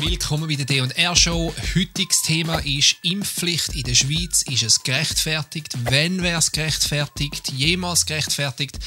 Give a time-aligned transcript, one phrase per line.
[0.00, 1.52] Willkommen bei der D&R Show.
[1.74, 4.42] Heutiges Thema ist Impfpflicht in der Schweiz.
[4.42, 5.74] Ist es gerechtfertigt?
[5.90, 7.50] Wenn wäre es gerechtfertigt?
[7.50, 8.78] Jemals gerechtfertigt?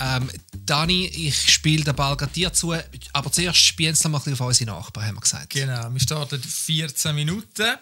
[0.00, 0.28] Ähm,
[0.64, 2.74] Dani, ich spiele den Ball dir zu,
[3.12, 5.50] aber zuerst spielen wir mal ein bisschen auf unsere Nachbarn, haben wir gesagt.
[5.50, 7.76] Genau, wir starten 14 Minuten.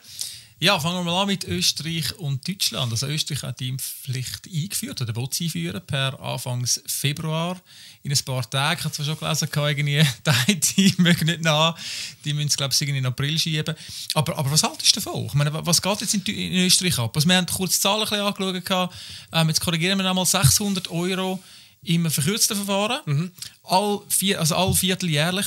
[0.61, 2.93] Ja, fangen wir mal an mit Österreich und Deutschland.
[2.93, 7.61] Also Österreich hat die Impfpflicht eingeführt oder will sie einführen per Anfang Februar.
[8.05, 10.07] In ein paar Tagen, ich habe zwar schon gelesen, irgendwie,
[10.77, 11.77] die mögen nicht nach,
[12.25, 13.75] die müssen es, glaube ich, in April schieben.
[14.15, 15.27] Aber, aber was haltest du davon?
[15.27, 17.15] Ich meine, was geht jetzt in, in Österreich ab?
[17.17, 18.91] Also wir haben kurz die Zahlen ein bisschen angeschaut.
[19.33, 21.43] Ähm, jetzt korrigieren wir nochmal 600 Euro
[21.83, 23.01] im verkürzten Verfahren.
[23.07, 23.33] Mhm.
[23.65, 25.47] All, vier, also all vierteljährlich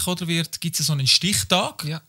[0.60, 1.86] gibt es so einen Stichtag.
[1.86, 2.02] Ja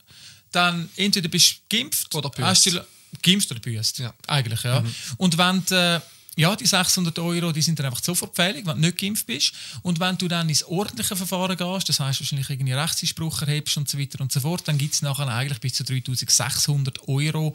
[0.53, 2.81] dann entweder bist du geimpft oder büßt.
[3.23, 4.15] Geimpft oder büßt, ja.
[4.27, 4.81] eigentlich, ja.
[4.81, 4.95] Mhm.
[5.17, 6.01] Und wenn du, äh,
[6.41, 9.53] ja, die 600 Euro, die sind dann einfach sofort fällig, wenn du nicht geimpft bist.
[9.83, 13.89] Und wenn du dann ins ordentliche Verfahren gehst, das heißt wahrscheinlich irgendwie Rechtseinspruch erhebst und
[13.89, 17.55] so weiter und so fort, dann gibt es nachher eigentlich bis zu 3600 Euro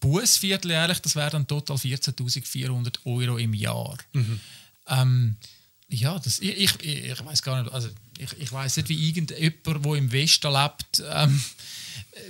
[0.00, 3.96] Buß vierteljährlich, das wäre dann total 14.400 Euro im Jahr.
[4.12, 4.40] Mhm.
[4.88, 5.36] Ähm,
[5.88, 7.88] ja, das, ich, ich, ich weiß gar nicht, also
[8.18, 11.42] ich, ich weiß nicht, wie irgendjemand, der im Westen lebt, ähm,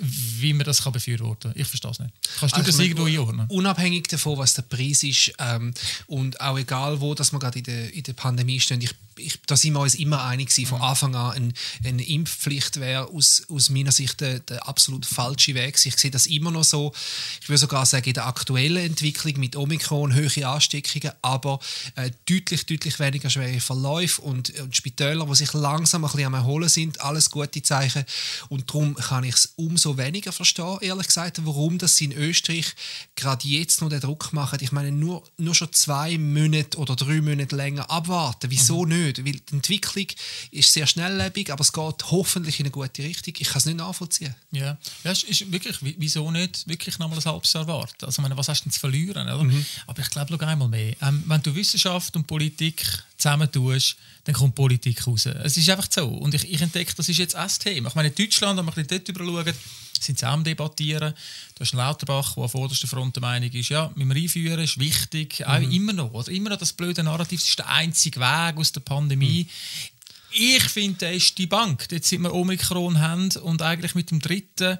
[0.01, 1.61] wie man das kann befürworten kann.
[1.61, 2.13] Ich verstehe es nicht.
[2.39, 3.47] Kannst du also das irgendwo einordnen?
[3.49, 5.73] Unabhängig davon, was der Preis ist ähm,
[6.07, 9.41] und auch egal wo, dass wir gerade in der, in der Pandemie stehen, ich ich,
[9.47, 10.85] da sind wir uns immer einig gewesen, von mhm.
[10.85, 11.53] Anfang an, eine,
[11.85, 15.79] eine Impfpflicht wäre aus, aus meiner Sicht der, der absolut falsche Weg.
[15.85, 16.93] Ich sehe das immer noch so,
[17.41, 21.61] ich würde sogar sagen, in der aktuellen Entwicklung mit Omikron höhere Ansteckungen, aber
[21.97, 26.35] äh, deutlich, deutlich weniger schwere Verläufe und, und Spitäler, die sich langsam ein bisschen am
[26.35, 28.05] Erholen sind, alles gute Zeichen
[28.49, 32.75] und darum kann ich es umso weniger verstehen, ehrlich gesagt, warum das in Österreich
[33.15, 34.59] gerade jetzt noch den Druck machen.
[34.61, 39.05] Ich meine, nur, nur schon zwei Monate oder drei Monate länger abwarten, wieso mhm.
[39.05, 39.08] nicht?
[39.09, 40.07] Nicht, weil die Entwicklung
[40.51, 43.35] ist sehr schnelllebig, aber es geht hoffentlich in eine gute Richtung.
[43.39, 44.35] Ich kann es nicht nachvollziehen.
[44.51, 48.05] Ja, ja ist, ist wirklich, wieso nicht wirklich noch mal ein halbes Jahr warten?
[48.05, 49.29] Also, meine, was hast du denn zu verlieren?
[49.29, 49.45] Oder?
[49.45, 49.65] Mhm.
[49.87, 50.95] Aber ich glaube, noch einmal mehr.
[51.03, 52.85] Ähm, wenn du Wissenschaft und Politik
[53.17, 55.27] zusammen tust, dann kommt Politik raus.
[55.27, 56.07] Es ist einfach so.
[56.07, 57.89] Und ich, ich entdecke, das ist jetzt auch das Thema.
[57.89, 59.57] Ich meine, in Deutschland, wenn wir dort drüber sind
[60.03, 61.15] sie am debattieren.
[61.55, 64.61] Du hast einen Lauterbach, der an vorderster Front der Meinung ist, ja, müssen wir einführen,
[64.61, 65.41] ist wichtig.
[65.41, 65.45] Mhm.
[65.47, 66.13] Auch immer noch.
[66.13, 69.45] Oder immer noch das blöde Narrativ, es ist der einzige Weg aus der Pandemie.
[69.45, 69.99] Mhm.
[70.31, 71.87] Ich finde, das ist die Bank.
[71.91, 74.79] Jetzt sind wir Omikron haben und eigentlich mit dem dritten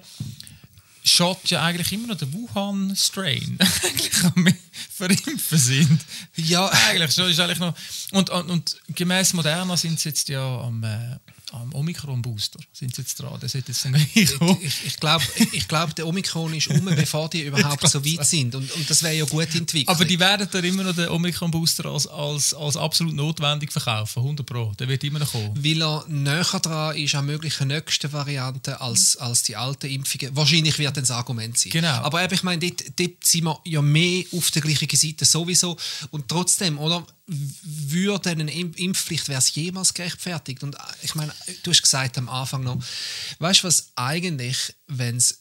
[1.03, 4.47] Shot ja eigentlich immer noch der Wuhan-Strain eigentlich am
[4.93, 6.01] verimpfen sind.
[6.35, 6.67] Ja.
[6.67, 7.73] Eigentlich schon ist eigentlich noch...
[8.11, 10.83] Und, und, und gemäß Moderna sind sie jetzt ja am...
[10.83, 11.17] Äh,
[11.51, 13.37] am Omikron-Booster sind sie jetzt dran.
[13.39, 17.43] Das jetzt dann ich ich, ich glaube, ich glaub, der Omikron ist um, bevor die
[17.43, 18.55] überhaupt so weit sind.
[18.55, 19.89] Und, und das wäre ja gut entwickelt.
[19.89, 24.45] Aber die werden dann immer noch den Omikron-Booster als, als, als absolut notwendig verkaufen, 100
[24.45, 24.73] Pro.
[24.77, 25.51] Der wird immer noch kommen.
[25.55, 30.35] Weil er näher dran ist an möglichen nächsten Varianten als, als die alten Impfungen.
[30.35, 31.71] Wahrscheinlich wird das Argument sein.
[31.71, 32.01] Genau.
[32.01, 35.77] Aber ich meine, dort, dort sind wir ja mehr auf der gleichen Seite sowieso.
[36.11, 37.05] Und trotzdem, oder?
[37.29, 40.63] Würde eine Impfpflicht, wäre es jemals gerechtfertigt?
[40.63, 42.83] Und äh, ich meine, du hast gesagt am Anfang noch,
[43.39, 45.39] weißt du was eigentlich, wenn es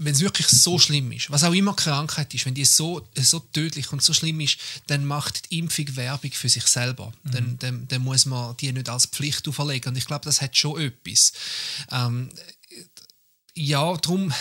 [0.00, 3.40] wenn es wirklich so schlimm ist, was auch immer Krankheit ist, wenn die so, so
[3.40, 7.12] tödlich und so schlimm ist, dann macht die Impfung Werbung für sich selber.
[7.24, 7.30] Mhm.
[7.32, 9.90] Dann, dann, dann, muss man die nicht als Pflicht auferlegen.
[9.90, 11.32] Und ich glaube, das hat schon etwas.
[11.90, 12.30] Ähm,
[13.54, 14.32] ja, darum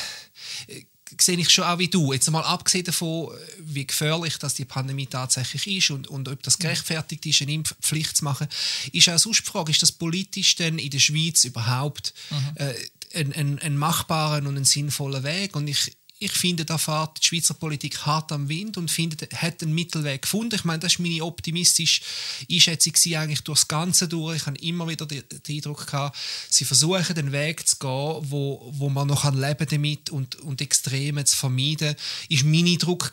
[1.19, 2.13] sehe ich schon auch wie du.
[2.13, 6.59] Jetzt mal abgesehen davon, wie gefährlich dass die Pandemie tatsächlich ist und, und ob das
[6.59, 8.47] gerechtfertigt ist, eine Impfpflicht zu machen,
[8.91, 12.51] ist auch sonst die Frage, ist das politisch denn in der Schweiz überhaupt mhm.
[12.55, 12.73] äh,
[13.13, 15.55] ein, ein, ein machbaren und ein sinnvoller Weg?
[15.55, 19.61] Und ich, ich finde, da fährt die Schweizer Politik hart am Wind und findet, hat
[19.61, 20.55] einen Mittelweg gefunden.
[20.55, 22.01] Ich meine, das war meine optimistische
[22.51, 24.37] Einschätzung eigentlich durchs Ganze durch.
[24.37, 26.17] Ich habe immer wieder den, Eindruck gehabt,
[26.49, 31.23] sie versuchen den Weg zu gehen, wo, wo man noch leben damit und, und Extreme
[31.25, 31.95] zu vermeiden,
[32.29, 33.11] ist mein Eindruck.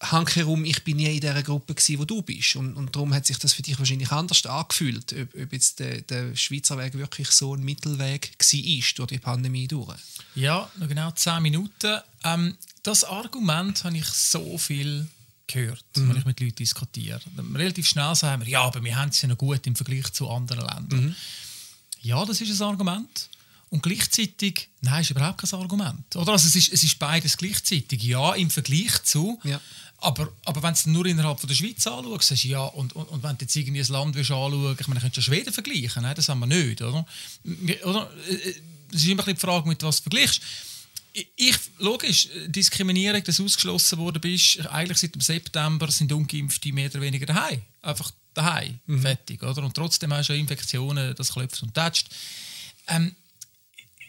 [0.00, 3.26] Handkerum, ich bin nie in der Gruppe gewesen, wo du bist und, und darum hat
[3.26, 7.30] sich das für dich wahrscheinlich anders angefühlt, ob, ob jetzt der, der Schweizer Weg wirklich
[7.30, 9.98] so ein Mittelweg war durch die Pandemie durch.
[10.34, 12.00] Ja, noch genau zehn Minuten.
[12.24, 15.06] Ähm, das Argument habe ich so viel
[15.46, 16.08] gehört, mhm.
[16.08, 17.20] wenn ich mit Leuten diskutiere.
[17.54, 20.30] Relativ schnell sagen wir, ja, aber wir haben es ja noch gut im Vergleich zu
[20.30, 21.04] anderen Ländern.
[21.06, 21.16] Mhm.
[22.00, 23.28] Ja, das ist ein Argument.
[23.70, 26.16] Und gleichzeitig, nein, ist überhaupt kein Argument.
[26.16, 26.32] Oder?
[26.32, 28.02] Also es, ist, es ist beides gleichzeitig.
[28.02, 29.38] Ja, im Vergleich zu.
[29.44, 29.60] Ja.
[30.00, 32.94] Aber, aber wenn du es nur innerhalb von der Schweiz anschaust, sagst du ja, und,
[32.94, 35.52] und, und wenn du jetzt irgendwie ein Land anschauen ich meine, du könntest ja Schweden
[35.52, 37.04] vergleichen, nein, das haben wir nicht, oder?
[37.84, 38.10] oder?
[38.28, 38.54] Äh, äh,
[38.92, 40.40] es ist immer die Frage, mit was du vergleichst.
[41.34, 46.88] Ich, logisch, Diskriminierung, dass du ausgeschlossen worden bist, eigentlich seit dem September sind Ungeimpfte mehr
[46.90, 47.60] oder weniger daheim.
[47.82, 49.02] Einfach daheim, mhm.
[49.02, 49.64] fertig, oder?
[49.64, 52.08] Und trotzdem hast du Infektionen, das klopft und tätscht.
[52.86, 53.16] Ähm,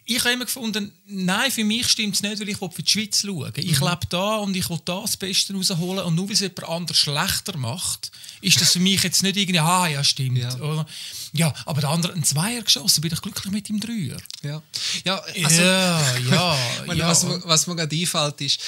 [0.09, 3.21] ich habe immer gefunden, nein, für mich stimmt es nicht, weil ich für die Schweiz
[3.21, 3.51] schaue.
[3.55, 3.87] Ich mhm.
[3.87, 6.97] lebe da und ich will da das Beste rausholen und nur weil es jemand anders
[6.97, 8.11] schlechter macht,
[8.41, 10.39] ist das für mich jetzt nicht irgendwie, ah, ja, stimmt.
[10.39, 10.85] Ja?
[11.33, 14.17] Ja aber der andere einen Zweier geschossen, bin ich glücklich mit dem Dreier.
[14.41, 14.61] Ja,
[15.03, 16.57] ja, also, ja, ja,
[16.93, 17.07] ja.
[17.07, 18.59] Was, was mir gerade einfällt, ist,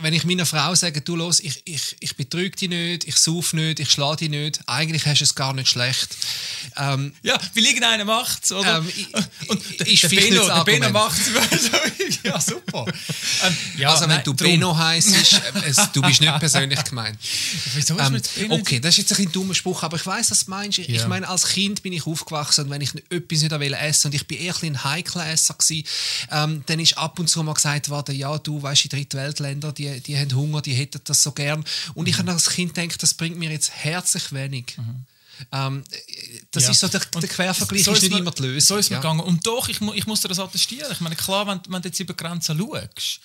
[0.00, 3.52] wenn ich meiner Frau sage, du los, ich, ich, ich betrüge dich nicht, ich sauf
[3.52, 6.16] nicht, ich schlage dich nicht, eigentlich hast du es gar nicht schlecht.
[6.76, 8.78] Ähm, ja, weil irgendeiner macht es, oder?
[8.78, 9.14] Ähm, ich,
[9.48, 11.70] und ich, der, Benno, der Benno macht es.
[12.22, 12.86] ja, super.
[13.44, 14.48] Ähm, ja, also, wenn nein, du drum.
[14.48, 17.18] Benno heisst, äh, du bist nicht persönlich gemeint.
[17.74, 18.20] Wieso ähm,
[18.50, 20.78] okay, das ist jetzt ein dummer Spruch, aber ich weiß, was du meinst.
[20.78, 20.84] Ja.
[20.86, 24.26] Ich meine, als Kind bin ich aufgewachsen und wenn ich etwas nicht essen und ich
[24.26, 25.86] bin eher ein heikler Esser gewesen,
[26.30, 30.00] ähm, dann ist ab und zu mal gesagt worden, ja, du weißt, die Drittweltländer, die,
[30.00, 31.64] die haben Hunger, die hätten das so gern.
[31.94, 32.10] Und mhm.
[32.10, 34.76] ich habe als Kind gedacht, das bringt mir jetzt herzlich wenig.
[34.76, 35.04] Mhm.
[35.52, 35.84] Ähm,
[36.50, 36.70] das ja.
[36.70, 38.76] ist so der, der Quervergleich so ist nicht immer die Lösung.
[38.76, 38.98] So ist ja.
[38.98, 39.20] gegangen.
[39.20, 40.90] Und doch, ich, ich muss dir das attestieren.
[40.92, 43.20] Ich meine, klar, wenn, wenn du jetzt über Grenzen schaust,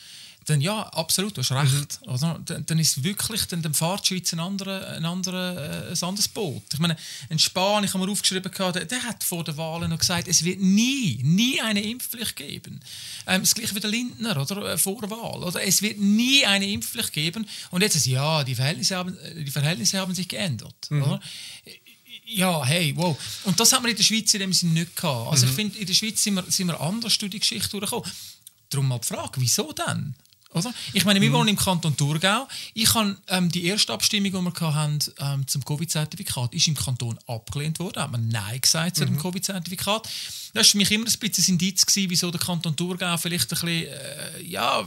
[0.50, 2.02] dann ja, absolut, du hast recht.
[2.02, 2.12] Mhm.
[2.12, 2.40] Oder?
[2.46, 6.04] Dann, dann ist wirklich, dann, dann fährt die Schweiz ein, andere, ein, andere, äh, ein
[6.08, 6.64] anderes Boot.
[6.74, 6.96] Ich meine,
[7.30, 10.44] ein Spahn, ich habe mir aufgeschrieben, der, der hat vor den Wahlen noch gesagt, es
[10.44, 12.80] wird nie, nie eine Impfpflicht geben.
[13.28, 14.74] Ähm, das gleiche wie der Lindner, oder?
[14.74, 15.44] Äh, vor der Wahl.
[15.44, 15.62] Oder?
[15.62, 17.48] Es wird nie eine Impfpflicht geben.
[17.72, 20.88] Und jetzt ist ja, die Verhältnisse haben, die Verhältnisse haben sich geändert.
[20.90, 21.04] Mhm.
[21.04, 21.20] Oder?
[22.26, 23.18] Ja, hey, wow.
[23.44, 25.32] Und das haben wir in der Schweiz in dem Sinne nicht gehabt.
[25.32, 25.50] Also mhm.
[25.50, 28.10] ich finde, in der Schweiz sind wir, sind wir anders durch die Geschichte durchgekommen.
[28.70, 30.14] Darum mal die Frage, wieso denn?
[30.54, 30.74] Oder?
[30.94, 31.34] Ich meine, wir mhm.
[31.34, 32.48] wohnen im Kanton Thurgau.
[32.74, 37.20] Ich habe ähm, die erste Abstimmung, die wir hatten, ähm, zum Covid-Zertifikat, ist im Kanton
[37.28, 38.02] abgelehnt worden.
[38.02, 39.20] Hat man Nein gesagt zu dem mhm.
[39.20, 40.10] Covid-Zertifikat.
[40.54, 43.52] Das war für mich immer ein bisschen ein Indiz, gewesen, wieso der Kanton Thurgau vielleicht
[43.54, 44.84] ein bisschen, äh, ja,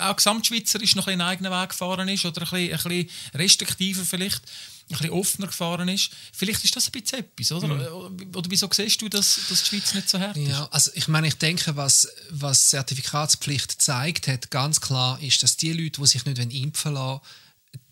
[0.00, 4.04] auch gesamtschweizerisch noch ein einen eigenen Weg gefahren ist oder ein bisschen, ein bisschen restriktiver
[4.04, 4.42] vielleicht
[4.90, 6.10] ein bisschen offener gefahren ist.
[6.32, 7.68] Vielleicht ist das ein bisschen etwas, oder?
[7.68, 8.34] Mhm.
[8.34, 10.48] Oder wieso siehst du, dass, dass die Schweiz nicht so hart ist?
[10.48, 15.56] Ja, also ich meine, ich denke, was, was Zertifikatspflicht zeigt hat, ganz klar, ist, dass
[15.56, 17.20] die Leute, die sich nicht impfen lassen,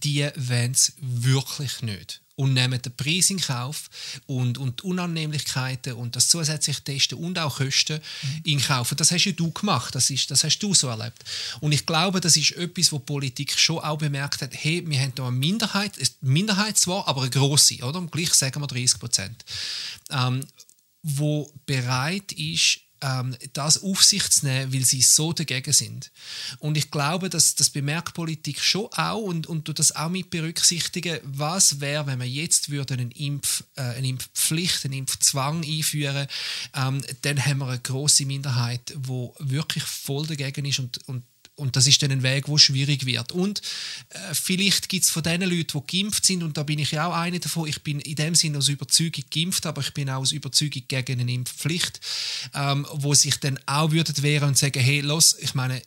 [0.02, 3.90] die wollen es wirklich nicht und nehmen den Preis in Kauf
[4.26, 8.40] und, und die Unannehmlichkeiten und das zusätzliche Testen und auch Kosten mhm.
[8.44, 8.90] in Kauf.
[8.90, 11.23] Und das hast ja du gemacht, das, ist, das hast du so erlebt.
[11.61, 15.00] Und ich glaube, das ist etwas, wo die Politik schon auch bemerkt hat, hey, wir
[15.00, 17.99] haben da eine Minderheit, eine Minderheit zwar, aber eine grosse, oder?
[17.99, 19.44] Und gleich sagen wir 30 Prozent,
[20.11, 20.44] ähm,
[21.02, 26.10] wo bereit ist, ähm, das auf sich zu nehmen, weil sie so dagegen sind.
[26.58, 31.19] Und ich glaube, dass das bemerkt Politik schon auch und, und das auch mit berücksichtigen,
[31.22, 36.26] was wäre, wenn man jetzt würde eine, Impf, äh, eine Impfpflicht, einen Impfzwang einführen,
[36.75, 41.76] ähm, dann haben wir eine große Minderheit, wo wirklich voll dagegen ist und, und und
[41.76, 43.32] das ist dann ein Weg, wo schwierig wird.
[43.32, 43.60] Und
[44.10, 47.06] äh, vielleicht gibt es von den Leuten, die geimpft sind, und da bin ich ja
[47.06, 50.20] auch einer davon, ich bin in dem Sinne aus Überzeugung geimpft, aber ich bin auch
[50.20, 52.00] aus Überzeugung gegen eine Impfpflicht,
[52.54, 55.82] ähm, wo sich dann auch würden wehren und sagen, hey, los, ich meine,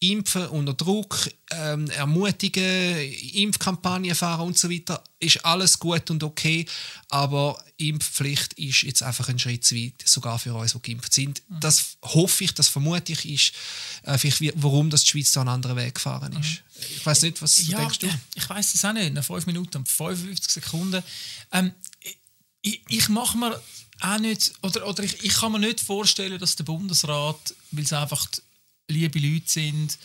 [0.00, 3.00] Impfen unter Druck, ähm, ermutigen,
[3.34, 6.66] Impfkampagnen fahren und so weiter, ist alles gut und okay,
[7.08, 11.42] aber Impfpflicht ist jetzt einfach ein Schritt zu weit, sogar für uns, die geimpft sind.
[11.48, 11.60] Mhm.
[11.60, 13.52] Das hoffe ich, das vermute ich, ist
[14.04, 16.62] äh, vielleicht, warum das die Schweiz da einen anderen Weg gefahren ist.
[16.76, 16.96] Mhm.
[16.96, 18.08] Ich weiß nicht, was ja, denkst du?
[18.34, 19.12] Ich weiß es auch nicht.
[19.12, 21.02] Nach 5 Minuten und 55 Sekunden.
[21.52, 21.72] Ähm,
[22.62, 23.60] ich, ich mache mir
[24.00, 27.92] auch nicht, oder, oder ich, ich kann mir nicht vorstellen, dass der Bundesrat, weil es
[27.92, 28.26] einfach
[28.90, 29.98] liebe Leute sind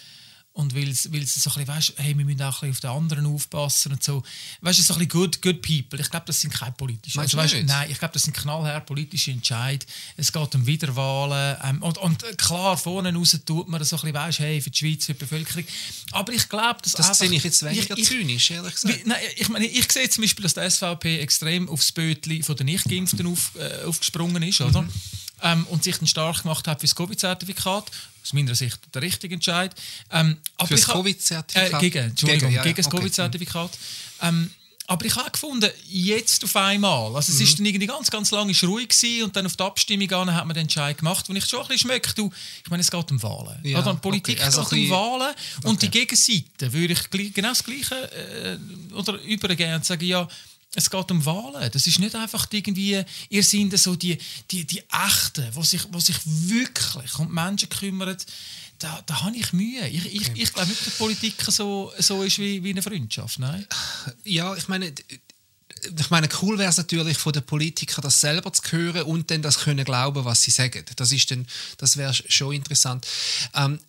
[0.55, 2.89] und weil sie so ein bisschen, weißt, hey, wir müssen auch ein bisschen auf den
[2.89, 4.23] anderen aufpassen und so.
[4.61, 5.99] Weißt du, so ein bisschen good, good people.
[5.99, 7.19] Ich glaube, das sind keine politischen.
[7.19, 9.91] Also, weißt, nein, ich glaube, das sind knallhart politische Entscheidungen.
[10.15, 11.57] Es geht um Wiederwahlen.
[11.61, 14.77] Ähm, und, und klar, vorne raus tut man so ein bisschen, weißt, hey, für die
[14.77, 15.65] Schweiz, für die Bevölkerung.
[16.11, 18.97] Aber ich glaube, dass Das sehe ich jetzt weniger ich, zynisch, ehrlich gesagt.
[18.97, 22.55] Wie, nein, ich meine, ich sehe zum Beispiel, dass die SVP extrem aufs Bötli von
[22.55, 24.83] den Nicht-Geimpften auf, äh, aufgesprungen ist, oder?
[24.83, 24.89] Mhm
[25.45, 27.91] ähm, und sich dann stark gemacht hat für das Covid-Zertifikat.
[28.23, 29.73] Aus meiner Sicht der richtige Entscheid.
[30.11, 31.73] Ähm, aber für das Covid-Zertifikat?
[31.73, 32.97] Äh, gegen, Entschuldigung, gegen, ja, gegen das okay.
[32.97, 33.71] Covid-Zertifikat.
[34.23, 34.49] Ähm,
[34.87, 37.43] aber ich habe gefunden, jetzt auf einmal, also es mhm.
[37.43, 40.45] ist dann irgendwie ganz, ganz lange ruhig gewesen und dann auf die Abstimmung an hat
[40.45, 42.31] man den Entscheid gemacht, wo ich schon ein bisschen schmecke, du,
[42.63, 43.59] ich meine, es geht um Wahlen.
[43.63, 43.95] Ja, oder?
[43.95, 44.45] Politik okay.
[44.45, 45.33] also geht um Wahlen
[45.63, 45.77] und okay.
[45.87, 50.27] die Gegenseite würde ich genau das Gleiche äh, oder übergehen und sagen, ja,
[50.75, 51.71] es geht um Wahlen.
[51.71, 54.17] Das ist nicht einfach irgendwie, ihr seid so die,
[54.51, 58.17] die, die Echten, die sich, die sich wirklich um die Menschen kümmern.
[58.79, 59.87] Da, da habe ich Mühe.
[59.87, 63.39] Ich, ich, ich glaube nicht, dass Politik so, so ist wie, wie eine Freundschaft.
[63.39, 63.65] Nein?
[64.25, 64.93] Ja, ich meine,
[65.97, 69.41] ich meine, cool wäre es natürlich von den Politikern, das selber zu hören und dann
[69.41, 70.83] das können glauben, was sie sagen.
[70.95, 71.45] Das ist dann,
[71.77, 73.07] das wäre schon interessant.
[73.53, 73.79] Ähm,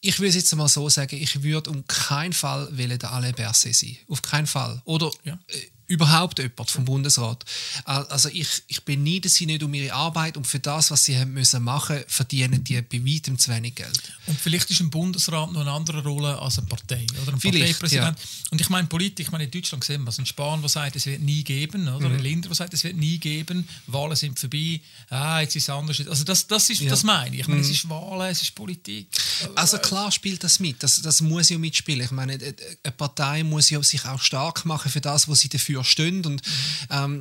[0.00, 3.74] ich würde jetzt mal so sagen, ich würde um keinen Fall wählen der Alain Berset
[3.74, 3.98] sein.
[4.08, 4.80] Auf keinen Fall.
[4.84, 5.38] Oder ja.
[5.48, 7.44] Äh, überhaupt jemand vom Bundesrat.
[7.84, 11.32] Also ich, ich beneide sie nicht um ihre Arbeit und für das, was sie haben
[11.32, 14.00] müssen machen, verdienen die bei weitem zu wenig Geld.
[14.26, 17.80] Und vielleicht ist ein Bundesrat noch eine andere Rolle als eine Partei oder ein vielleicht,
[17.80, 18.18] Parteipräsident.
[18.18, 18.24] Ja.
[18.50, 21.06] Und ich meine Politik, ich meine in Deutschland gesehen, was ein Spahn, der sagt, es
[21.06, 22.16] wird nie geben, oder mhm.
[22.16, 25.70] ein Linder, der sagt, es wird nie geben, Wahlen sind vorbei, ah, jetzt ist es
[25.70, 26.06] anders.
[26.06, 26.90] Also das, das ist, ja.
[26.90, 27.40] das meine ich.
[27.40, 27.66] Ich meine, mhm.
[27.66, 29.06] es ist Wahlen, es ist Politik.
[29.54, 32.04] Also klar spielt das mit, das, das muss ja mitspielen.
[32.04, 35.77] Ich meine, eine Partei muss ja sich auch stark machen für das, was sie dafür
[35.84, 36.42] stehen und
[36.90, 37.20] ähm,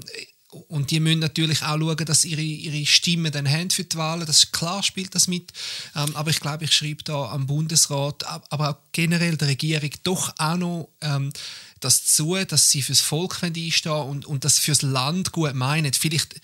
[0.69, 4.25] und die müssen natürlich auch schauen, dass ihre, ihre Stimme dann haben für die Wahlen.
[4.25, 5.51] Das klar, spielt das mit.
[5.95, 10.33] Ähm, aber ich glaube, ich schreibe da am Bundesrat, aber auch generell der Regierung doch
[10.37, 11.31] auch noch ähm,
[11.79, 15.93] das zu, dass sie fürs Volk einstehen und, und das fürs Land gut meinen.
[15.93, 16.39] Vielleicht äh,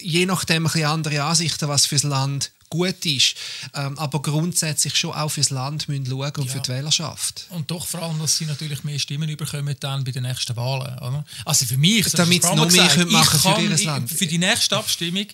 [0.00, 3.34] je nachdem ein andere Ansichten, was fürs Land gut ist,
[3.74, 6.52] ähm, aber grundsätzlich schon auch fürs Land müssen schauen und ja.
[6.52, 7.46] für die Wählerschaft.
[7.50, 10.98] Und doch vor allem, dass sie natürlich mehr Stimmen bekommen dann bei den nächsten Wahlen.
[10.98, 11.24] Oder?
[11.44, 14.10] Also für mich, damit sie noch mehr gesagt, machen für ihr Land.
[14.10, 15.26] Für die nächste Abstimmung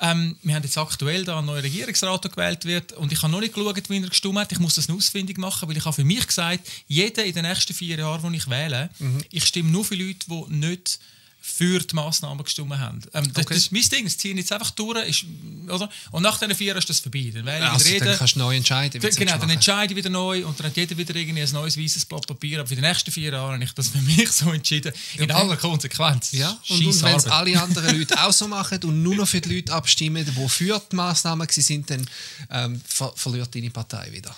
[0.00, 3.32] ähm, wir haben jetzt aktuell da einen neuen Regierungsrat, der gewählt wird und ich habe
[3.32, 4.52] noch nicht geschaut, wie er gestimmt hat.
[4.52, 7.74] Ich muss das ausfindig machen, weil ich habe für mich gesagt, jeder in den nächsten
[7.74, 9.24] vier Jahren, wo ich wähle, mhm.
[9.30, 11.00] ich stimme nur für Leute, die nicht
[11.48, 13.00] für die Massnahmen gestimmt haben.
[13.14, 13.54] Ähm, das, okay.
[13.54, 15.08] das ist mein Ding, das ziehen jetzt einfach durch.
[15.08, 15.24] Ist,
[15.68, 15.88] oder?
[16.10, 17.32] Und nach diesen vier ist das vorbei.
[17.34, 19.00] Dann, ja, also, reden, dann kannst du neu entscheiden.
[19.00, 22.04] Genau, dann entscheide ich wieder neu und dann hat jeder wieder irgendwie ein neues weißes
[22.04, 22.60] Blatt Papier.
[22.60, 24.92] Aber für die nächsten vier Jahre habe ich das für mich so entschieden.
[25.14, 25.24] Okay.
[25.24, 26.32] In aller Konsequenz.
[26.32, 26.50] Ja.
[26.68, 29.56] Und, und wenn es alle anderen Leute auch so machen und nur noch für die
[29.56, 32.06] Leute abstimmen, die für die Massnahmen sind, dann
[32.50, 34.34] ähm, ver verliert deine Partei wieder.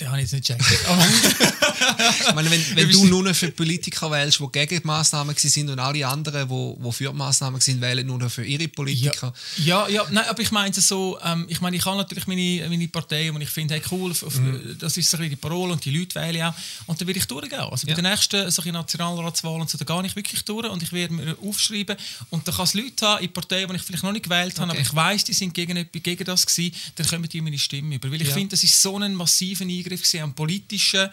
[0.00, 0.84] Den habe ich jetzt nicht gecheckt.
[2.28, 5.78] ich meine, wenn, wenn du nur für Politiker wählst, die gegen die Massnahmen sind und
[5.78, 9.32] alle anderen, die, die für die Massnahmen sind, wählen nur für ihre Politiker.
[9.58, 12.26] Ja, ja, ja nein, aber ich meine es so, ähm, ich meine, ich habe natürlich
[12.26, 14.76] meine, meine Partei, und ich finde, hey, cool, auf, auf, mhm.
[14.78, 16.54] das ist so die Parole und die Leute wählen auch.
[16.86, 17.60] Und dann werde ich durchgehen.
[17.60, 17.96] Also bei ja.
[17.96, 21.96] den nächsten solche Nationalratswahlen so, da gehe ich wirklich durch und ich werde mir aufschreiben.
[22.30, 24.70] Und da kann es Leute haben in Parteien, die ich vielleicht noch nicht gewählt habe,
[24.70, 24.80] okay.
[24.80, 28.10] aber ich weiß, die sind gegen, gegen das gewesen, dann kommen die meine Stimme über.
[28.10, 28.34] Weil ich ja.
[28.34, 31.08] finde, das ist so ein massiver Eingriff gesehen am politischen,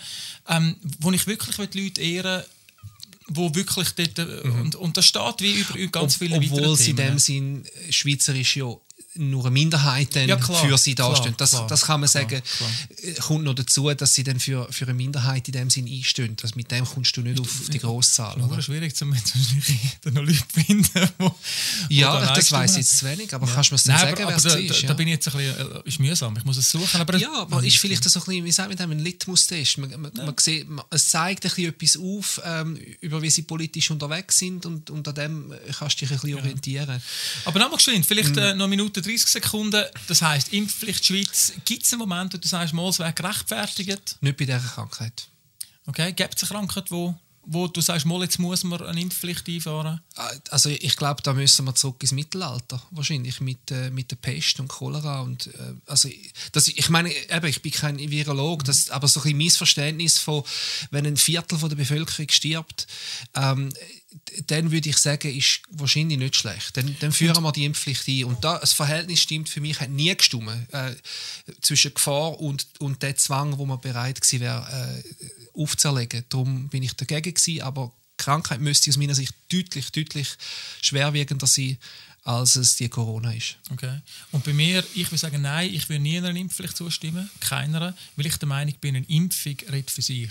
[0.48, 2.44] ähm, wo ich wirklich die Leute ehren
[3.34, 4.62] wo wirklich dort, äh, mhm.
[4.62, 8.58] und, und das steht wie über ganz viele Ob, Obwohl sie in dem Sinn schweizerisch
[8.58, 8.76] ja
[9.16, 11.36] nur eine Minderheit dann ja, klar, für sie dastehen.
[11.38, 12.42] Das, klar, das kann man sagen.
[13.02, 16.38] Äh, kommt noch dazu, dass sie dann für, für eine Minderheit in dem Sinn einstehen.
[16.42, 18.40] Also mit dem kommst du nicht auf, auf die Grosszahl.
[18.52, 21.36] Es ist schwierig, zum noch Leute finden, wo,
[21.90, 23.54] Ja, wo das weiß ich jetzt zu wenig, aber ja.
[23.54, 24.88] kannst du mir das Nein, sagen, aber, aber da, ist, ja.
[24.88, 27.02] da, bin ich jetzt ein bisschen, äh, ist mühsam, ich muss es suchen.
[27.02, 29.78] Aber ja, aber ist vielleicht so ein bisschen, wie sagt man, ein Litmus-Test.
[29.80, 30.26] Man, man, ja.
[30.26, 34.38] man sieht, man, es zeigt ein bisschen etwas auf, ähm, über wie sie politisch unterwegs
[34.38, 37.02] sind und, und an dem kannst du dich ein bisschen orientieren.
[37.44, 38.42] Aber nochmal geschwind, vielleicht mhm.
[38.42, 39.84] äh, noch eine Minute 30 Sekunden.
[40.08, 41.54] Das heisst, Impfpflicht Schweiz.
[41.66, 44.18] Gibt es einen Moment, wo du sagst, mal, es wäre gerechtfertigt?
[44.22, 45.28] Nicht bei dieser Krankheit.
[45.88, 49.48] Okay, gibt es eine Krankheit, wo, wo du sagst, mal, jetzt muss man eine Impfpflicht
[49.48, 50.00] einfahren?
[50.16, 52.82] Ah, also ich glaube, da müssen wir zurück ins Mittelalter.
[52.92, 55.22] Wahrscheinlich mit, äh, mit der Pest und Cholera.
[55.22, 56.10] Und, äh, also,
[56.52, 60.44] das, ich meine, eben, ich bin kein Virolog, das, aber so ein Missverständnis von,
[60.92, 62.88] wenn ein Viertel von der Bevölkerung stirbt,
[63.36, 63.72] ähm,
[64.48, 66.76] dann würde ich sagen, ist wahrscheinlich nicht schlecht.
[66.76, 68.26] Dann, dann führen wir die Impfpflicht ein.
[68.26, 70.96] Und da, das Verhältnis stimmt für mich hat nie gestimmt äh,
[71.62, 76.26] zwischen Gefahr und, und dem Zwang, wo man bereit gewesen wäre, äh, aufzuerlegen.
[76.30, 80.28] Darum bin ich dagegen gewesen, aber Krankheit müsste aus meiner Sicht deutlich, deutlich
[80.82, 81.78] schwerwiegender sein,
[82.24, 83.58] als es die Corona ist.
[83.72, 84.00] Okay.
[84.32, 88.26] Und bei mir, ich würde sagen, nein, ich würde nie einer Impfpflicht zustimmen, keiner, weil
[88.26, 90.30] ich der Meinung bin, eine Impfung redet für sich.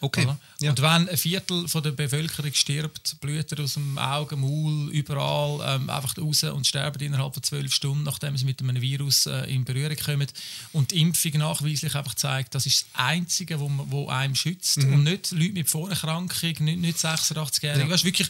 [0.00, 0.26] Okay.
[0.60, 0.70] Ja.
[0.70, 5.90] Und wenn ein Viertel von der Bevölkerung stirbt, Blüter aus dem Auge, Maul, überall, ähm,
[5.90, 9.64] einfach raus und sterben innerhalb von zwölf Stunden, nachdem sie mit einem Virus äh, in
[9.64, 10.26] Berührung kommen
[10.72, 14.92] und die Impfung nachweislich einfach zeigt, das ist das Einzige, wo, wo einem schützt mhm.
[14.92, 17.90] und nicht Leute mit Vorerkrankung, nicht, nicht 86-Jährige.
[17.90, 18.04] Ja.
[18.04, 18.28] wirklich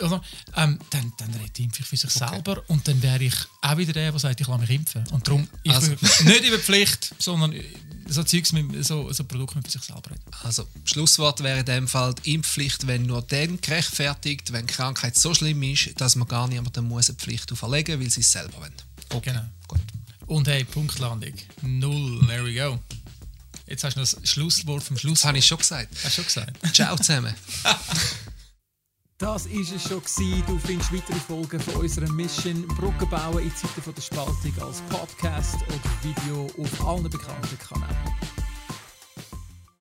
[0.00, 0.22] oder?
[0.56, 2.28] Ähm, dann, dann impfe ich für sich okay.
[2.30, 5.04] selber und dann wäre ich auch wieder der, der sagt, ich lasse mich impfen.
[5.12, 5.90] Und darum, ich also.
[6.24, 7.54] nicht über Pflicht, sondern
[8.12, 10.22] so Zeugs mit, so, so Produkte mit sich selber reden.
[10.42, 15.16] Also, Schlusswort wäre in dem Fall die Impfpflicht, wenn nur dann gerechtfertigt, wenn die Krankheit
[15.16, 18.32] so schlimm ist, dass man gar niemandem muss eine Pflicht auferlegen muss, weil sie es
[18.32, 18.72] selber wollen.
[19.10, 19.44] Okay, genau.
[19.68, 19.80] gut.
[20.26, 21.34] Und hey, Punktlandung.
[21.62, 22.26] Null.
[22.26, 22.78] There we go.
[23.66, 25.20] Jetzt hast du noch das Schlusswort vom Schluss.
[25.20, 25.94] Das habe ich schon gesagt.
[26.02, 26.74] Hast du schon gesagt?
[26.74, 27.34] Ciao zusammen.
[29.22, 30.02] Das war es schon.
[30.48, 35.58] Du findest weitere Folgen von unserer Mission Brücken bauen in Zeiten der Spaltung als Podcast
[35.68, 38.31] oder Video auf allen bekannten Kanälen.